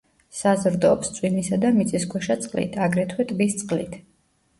საზრდოობს 0.35 1.11
წვიმისა 1.17 1.59
და 1.65 1.71
მიწისქვეშა 1.75 2.37
წყლით, 2.45 2.79
აგრეთვე 2.87 3.27
ტბის 3.33 3.55
წყლით. 3.61 3.95